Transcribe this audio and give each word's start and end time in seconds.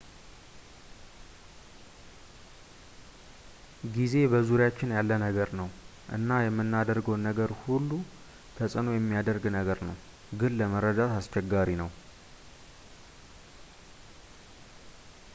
ጊዜ 3.95 4.13
በዙሪያችን 4.31 4.93
ያለ 4.97 5.11
ነገር 5.25 5.49
ነው 5.59 5.67
እና 6.17 6.29
የምናደርገውን 6.45 7.23
ነገር 7.29 7.51
ላይ 7.55 7.59
ሁሉ 7.65 7.91
ተጽእኖ 8.57 8.87
የሚያደርግ 8.95 9.45
ነገር 9.57 9.81
ነው 9.89 9.97
ግን 10.41 10.57
ለመረዳት 10.63 11.13
አስቸጋሪ 11.19 11.69
ነው 11.83 11.91